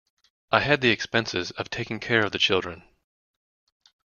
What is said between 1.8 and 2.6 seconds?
care of the